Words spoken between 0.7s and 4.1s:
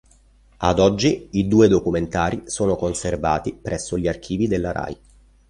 oggi, i due documentari sono conservati presso gli